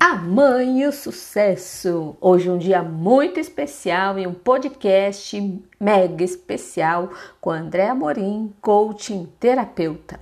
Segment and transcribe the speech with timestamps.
[0.00, 2.16] A Mãe e o Sucesso.
[2.20, 10.20] Hoje um dia muito especial e um podcast mega especial com André Amorim, coaching terapeuta.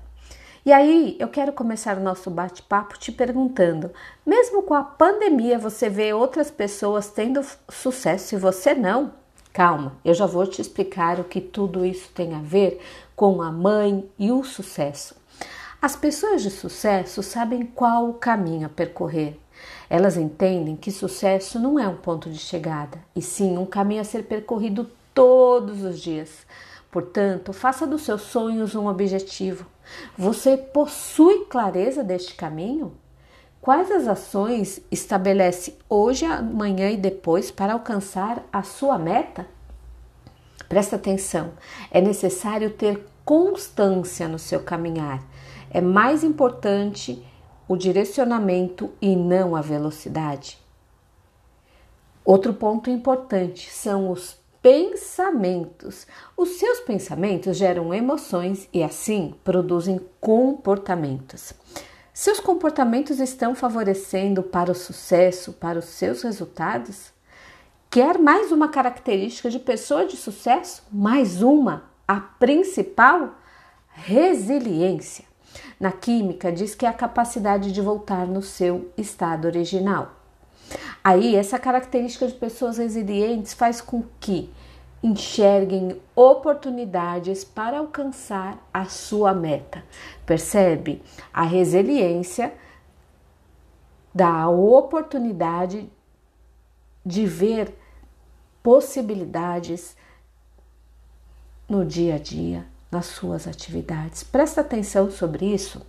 [0.64, 3.90] E aí, eu quero começar o nosso bate-papo te perguntando:
[4.24, 9.12] mesmo com a pandemia, você vê outras pessoas tendo sucesso e você não?
[9.52, 12.80] Calma, eu já vou te explicar o que tudo isso tem a ver
[13.14, 15.14] com a mãe e o sucesso.
[15.80, 19.38] As pessoas de sucesso sabem qual o caminho a percorrer
[19.88, 24.04] elas entendem que sucesso não é um ponto de chegada, e sim um caminho a
[24.04, 26.46] ser percorrido todos os dias.
[26.90, 29.66] Portanto, faça dos seus sonhos um objetivo.
[30.16, 32.94] Você possui clareza deste caminho?
[33.60, 39.46] Quais as ações estabelece hoje, amanhã e depois para alcançar a sua meta?
[40.68, 41.52] Presta atenção,
[41.90, 45.22] é necessário ter constância no seu caminhar.
[45.70, 47.24] É mais importante
[47.68, 50.58] o direcionamento e não a velocidade.
[52.24, 56.06] Outro ponto importante são os pensamentos.
[56.36, 61.52] Os seus pensamentos geram emoções e assim produzem comportamentos.
[62.12, 67.12] Seus comportamentos estão favorecendo para o sucesso, para os seus resultados?
[67.96, 70.82] Quer mais uma característica de pessoa de sucesso?
[70.92, 73.36] Mais uma, a principal?
[73.88, 75.24] Resiliência.
[75.80, 80.14] Na química, diz que é a capacidade de voltar no seu estado original.
[81.02, 84.52] Aí, essa característica de pessoas resilientes faz com que
[85.02, 89.82] enxerguem oportunidades para alcançar a sua meta.
[90.26, 91.02] Percebe?
[91.32, 92.52] A resiliência
[94.14, 95.90] dá a oportunidade
[97.02, 97.85] de ver
[98.66, 99.96] possibilidades
[101.68, 104.24] no dia a dia, nas suas atividades.
[104.24, 105.86] Presta atenção sobre isso.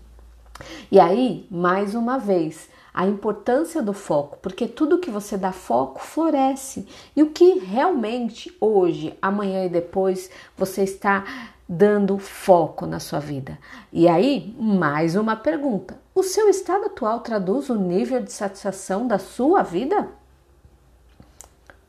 [0.92, 6.00] E aí, mais uma vez, a importância do foco, porque tudo que você dá foco
[6.00, 6.88] floresce.
[7.16, 11.26] E o que realmente hoje, amanhã e depois você está
[11.68, 13.58] dando foco na sua vida?
[13.92, 19.18] E aí, mais uma pergunta: o seu estado atual traduz o nível de satisfação da
[19.18, 20.08] sua vida?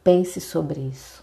[0.08, 1.22] Pense sobre isso.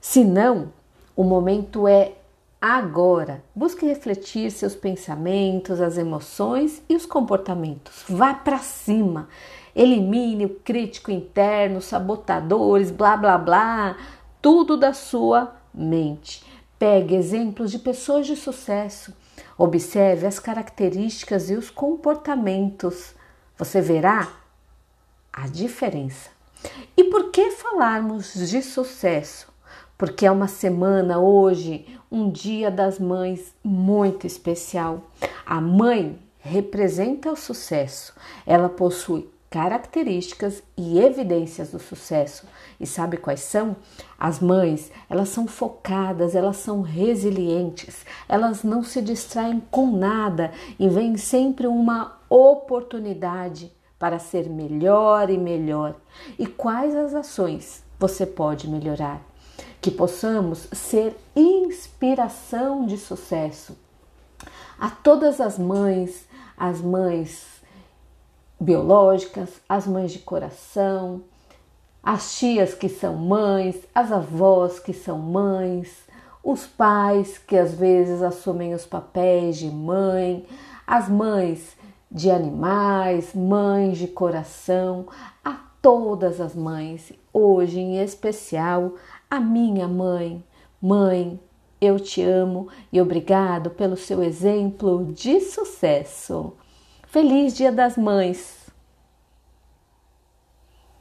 [0.00, 0.72] Se não,
[1.16, 2.12] o momento é
[2.60, 3.42] agora.
[3.52, 8.04] Busque refletir seus pensamentos, as emoções e os comportamentos.
[8.08, 9.28] Vá para cima.
[9.74, 13.96] Elimine o crítico interno, sabotadores, blá blá blá,
[14.40, 16.44] tudo da sua mente.
[16.78, 19.12] Pegue exemplos de pessoas de sucesso.
[19.58, 23.12] Observe as características e os comportamentos.
[23.58, 24.28] Você verá
[25.32, 26.35] a diferença.
[26.96, 29.54] E por que falarmos de sucesso?
[29.98, 35.02] porque é uma semana hoje, um dia das mães muito especial.
[35.44, 38.14] A mãe representa o sucesso,
[38.46, 42.46] ela possui características e evidências do sucesso.
[42.78, 43.76] E sabe quais são?
[44.18, 50.88] As mães, elas são focadas, elas são resilientes, elas não se distraem com nada e
[50.88, 53.72] vem sempre uma oportunidade
[54.06, 55.96] para ser melhor e melhor.
[56.38, 59.20] E quais as ações você pode melhorar?
[59.80, 63.76] que possamos ser inspiração de sucesso
[64.80, 67.46] a todas as mães, as mães
[68.58, 71.22] biológicas, as mães de coração,
[72.02, 75.94] as tias que são mães, as avós que são mães,
[76.42, 80.44] os pais que às vezes assumem os papéis de mãe,
[80.84, 81.76] as mães
[82.10, 85.06] de animais, mães de coração,
[85.44, 88.94] a todas as mães, hoje em especial
[89.30, 90.44] a minha mãe.
[90.80, 91.38] Mãe,
[91.80, 96.54] eu te amo e obrigado pelo seu exemplo de sucesso.
[97.06, 98.65] Feliz Dia das Mães!